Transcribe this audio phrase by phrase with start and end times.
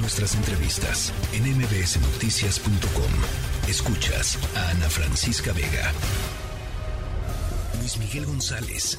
[0.00, 3.68] Nuestras entrevistas en mbsnoticias.com.
[3.68, 5.92] Escuchas a Ana Francisca Vega.
[7.80, 8.96] Luis Miguel González.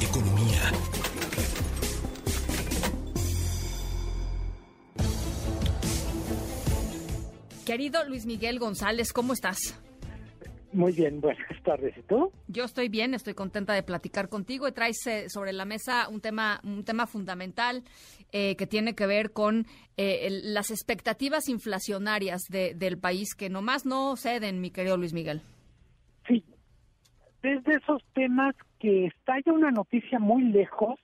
[0.00, 0.72] Economía.
[7.64, 9.74] Querido Luis Miguel González, ¿cómo estás?
[10.74, 11.96] Muy bien, buenas tardes.
[11.96, 12.32] ¿Y tú?
[12.48, 14.66] Yo estoy bien, estoy contenta de platicar contigo.
[14.66, 17.84] Y traes eh, sobre la mesa un tema, un tema fundamental
[18.32, 24.16] eh, que tiene que ver con eh, las expectativas inflacionarias del país que nomás no
[24.16, 25.42] ceden, mi querido Luis Miguel.
[26.26, 26.44] Sí,
[27.40, 30.98] desde esos temas que está ya una noticia muy lejos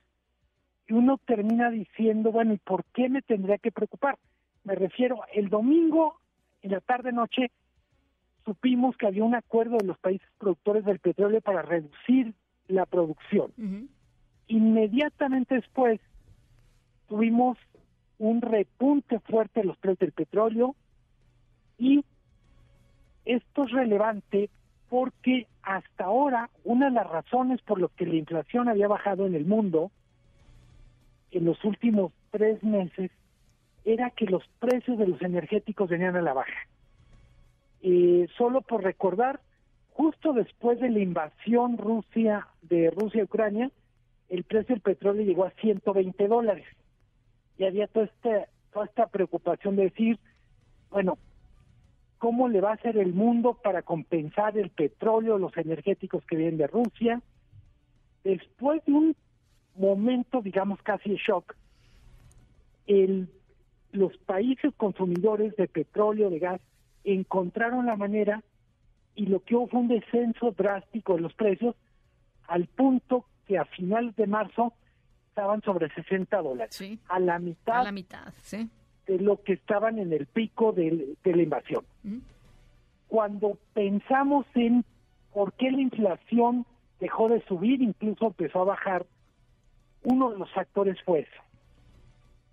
[0.85, 4.17] y uno termina diciendo, bueno, ¿y por qué me tendría que preocupar?
[4.65, 6.19] Me refiero, el domingo
[6.61, 7.51] en la tarde-noche
[8.45, 12.33] supimos que había un acuerdo de los países productores del petróleo para reducir
[12.67, 13.51] la producción.
[14.47, 15.99] Inmediatamente después
[17.07, 17.57] tuvimos
[18.17, 20.75] un repunte fuerte de los precios del petróleo
[21.77, 22.03] y
[23.25, 24.49] esto es relevante
[24.89, 29.35] porque hasta ahora una de las razones por las que la inflación había bajado en
[29.35, 29.91] el mundo
[31.31, 33.09] en los últimos tres meses
[33.85, 36.67] era que los precios de los energéticos venían a la baja.
[37.81, 39.39] Eh, solo por recordar,
[39.91, 43.71] justo después de la invasión Rusia de Rusia a Ucrania,
[44.29, 46.65] el precio del petróleo llegó a 120 dólares.
[47.57, 50.19] Y había toda esta, toda esta preocupación de decir,
[50.89, 51.17] bueno,
[52.17, 56.57] ¿cómo le va a hacer el mundo para compensar el petróleo, los energéticos que vienen
[56.57, 57.21] de Rusia?
[58.23, 59.15] Después de un
[59.75, 61.55] momento, digamos, casi de shock,
[62.87, 63.29] el
[63.91, 66.61] los países consumidores de petróleo, de gas,
[67.03, 68.43] encontraron la manera
[69.15, 71.75] y lo que hubo fue un descenso drástico de los precios
[72.47, 74.73] al punto que a finales de marzo
[75.29, 78.33] estaban sobre 60 dólares, a la mitad, la mitad
[79.07, 81.85] de lo que estaban en el pico de, la invasión.
[83.07, 84.85] Cuando pensamos en
[85.33, 86.65] por qué la inflación
[86.99, 89.05] dejó de subir, incluso empezó a bajar,
[90.03, 91.41] uno de los factores fue eso.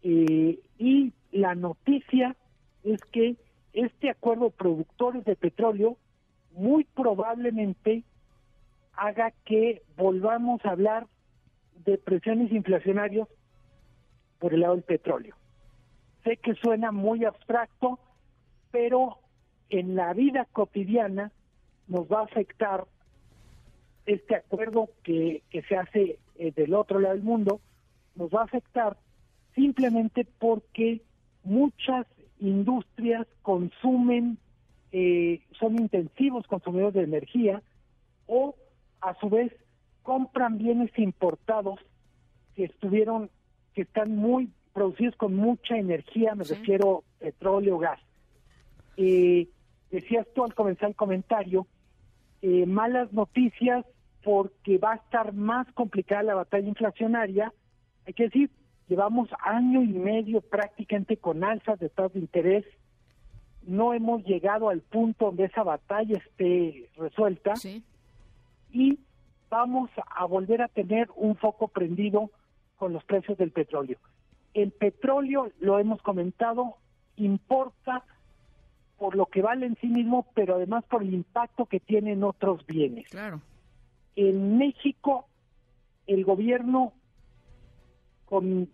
[0.03, 2.37] Eh, y la noticia
[2.85, 3.37] es que
[3.73, 5.97] este acuerdo productores de petróleo
[6.53, 8.05] muy probablemente
[8.95, 11.07] haga que volvamos a hablar
[11.85, 13.29] de presiones inflacionarias
[14.39, 15.37] por el lado del petróleo.
[16.25, 17.99] Sé que suena muy abstracto,
[18.71, 19.19] pero
[19.71, 21.33] en la vida cotidiana
[21.87, 22.87] nos va a afectar
[24.07, 27.61] este acuerdo que, que se hace eh, del otro lado del mundo,
[28.15, 28.97] nos va a afectar
[29.55, 31.03] simplemente porque
[31.45, 32.07] muchas
[32.41, 34.39] industrias consumen,
[34.93, 37.63] eh, son intensivos consumidores de energía
[38.27, 38.55] o
[39.01, 39.53] a su vez
[40.03, 41.81] compran bienes importados
[42.55, 43.31] que estuvieron,
[43.75, 48.01] que están muy producidos con mucha energía, me refiero petróleo, gas.
[48.97, 49.49] Eh,
[49.91, 51.67] decías tú al comenzar el comentario,
[52.43, 53.85] eh, malas noticias
[54.23, 57.53] porque va a estar más complicada la batalla inflacionaria.
[58.07, 58.51] Hay que decir,
[58.89, 62.65] Llevamos año y medio prácticamente con alzas de tasas de interés.
[63.63, 67.55] No hemos llegado al punto donde esa batalla esté resuelta.
[68.73, 68.99] Y
[69.51, 72.31] vamos a volver a tener un foco prendido
[72.77, 73.99] con los precios del petróleo.
[74.55, 76.77] El petróleo, lo hemos comentado,
[77.17, 78.05] importa
[78.99, 82.25] por lo que vale en sí mismo, pero además por el impacto que tiene en
[82.25, 83.09] otros bienes.
[83.09, 83.41] Claro.
[84.17, 85.27] En México,
[86.07, 86.93] el gobierno
[88.25, 88.69] con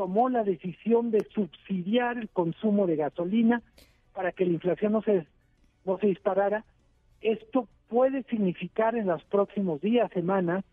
[0.00, 3.60] tomó la decisión de subsidiar el consumo de gasolina
[4.14, 5.26] para que la inflación no se,
[5.84, 6.64] no se disparara.
[7.20, 10.64] Esto puede significar en los próximos días, semanas,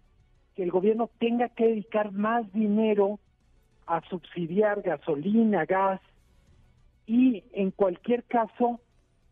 [0.55, 3.19] que el gobierno tenga que dedicar más dinero
[3.85, 5.99] a subsidiar gasolina, gas,
[7.05, 8.79] y en cualquier caso,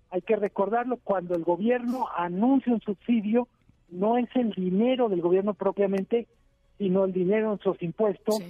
[0.10, 3.48] hay que recordarlo, cuando el gobierno anuncia un subsidio,
[3.90, 6.28] no es el dinero del gobierno propiamente,
[6.80, 8.44] sino el dinero en sus impuestos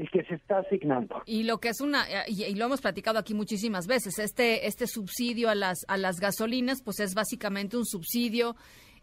[0.00, 1.22] el que se está asignando.
[1.26, 5.50] Y lo que es una y, lo hemos platicado aquí muchísimas veces, este este subsidio
[5.50, 8.56] a las a las gasolinas pues es básicamente un subsidio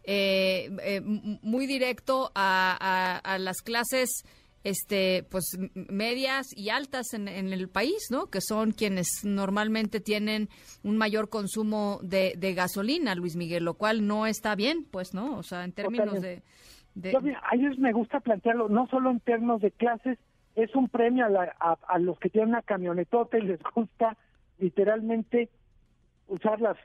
[0.04, 4.24] eh, eh, muy directo a, a, las clases
[4.64, 8.26] este pues medias y altas en, en, el país, ¿no?
[8.26, 10.48] Que son quienes normalmente tienen
[10.82, 15.36] un mayor consumo de, de gasolina, Luis Miguel, lo cual no está bien, pues, ¿no?
[15.36, 16.42] O sea, en términos de,
[16.94, 17.10] de...
[17.10, 20.18] a ellos me gusta plantearlo no solo en términos de clases,
[20.58, 24.16] es un premio a, los que tienen una camionetota y les gusta
[24.58, 25.50] literalmente
[26.26, 26.76] usar las,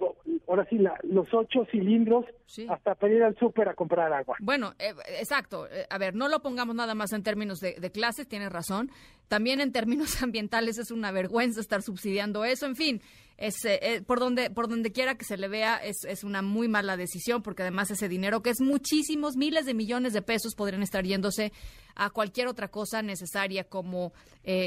[0.48, 2.26] ahora sí, los ocho cilindros
[2.70, 4.38] hasta pedir al súper a comprar agua.
[4.40, 5.68] Bueno, eh, exacto.
[5.68, 8.92] Eh, a ver, no lo pongamos nada más en términos de, clases, tienes razón.
[9.28, 12.68] También en términos ambientales es una vergüenza estar subsidiando eso.
[12.68, 13.02] En fin,
[13.38, 16.68] es, eh, por donde por donde quiera que se le vea es, es una muy
[16.68, 20.84] mala decisión porque además ese dinero que es muchísimos miles de millones de pesos podrían
[20.84, 21.52] estar yéndose
[21.96, 24.14] a cualquier otra cosa necesaria como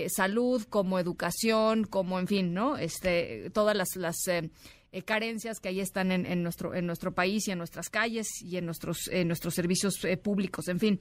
[0.09, 4.17] salud como educación como en fin no este todas las las
[4.97, 8.57] eh, carencias que ahí están en, nuestro en nuestro país y en nuestras calles y
[8.57, 11.01] en nuestros en nuestros servicios eh, públicos, en fin.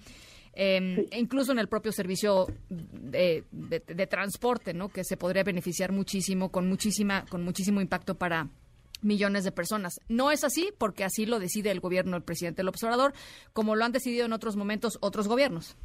[0.58, 3.44] Em, e incluso en el propio servicio de,
[4.10, 4.90] transporte, ¿no?
[4.90, 8.48] Que se podría beneficiar muchísimo, con muchísima, con muchísimo impacto para
[9.02, 10.00] millones de personas.
[10.08, 13.14] No es así porque así lo decide el gobierno del presidente López Obrador,
[13.52, 15.78] como lo han decidido en otros momentos otros gobiernos.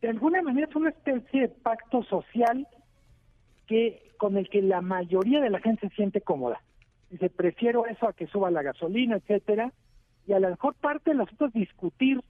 [0.00, 2.68] De alguna manera es una especie de pacto social
[3.66, 6.60] que con el que la mayoría de la gente se siente cómoda
[7.14, 9.72] dice, prefiero eso a que suba la gasolina, etcétera,
[10.26, 12.20] y a lo mejor parte de nosotros discutir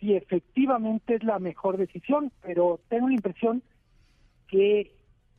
[0.00, 3.62] si efectivamente es la mejor decisión, pero tengo la impresión
[4.48, 4.92] que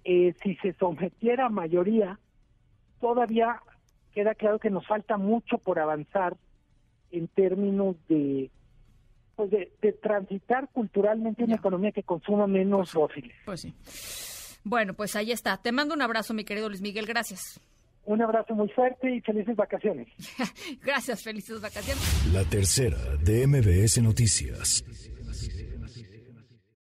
[0.04, 2.20] eh, si se sometiera a mayoría,
[3.00, 3.62] todavía
[4.14, 6.38] queda claro que nos falta mucho por avanzar
[7.12, 8.50] en términos de
[9.36, 13.36] pues de, transitar culturalmente una economía que consuma menos pues fósiles.
[13.46, 13.74] Pues sí.
[14.64, 15.58] Bueno, pues ahí está.
[15.58, 17.08] Te mando un abrazo, mi querido Luis Miguel.
[17.08, 17.60] Gracias.
[18.06, 20.08] Un abrazo muy fuerte y felices vacaciones.
[20.84, 22.04] Gracias, felices vacaciones.
[22.34, 24.84] La tercera de MBS Noticias.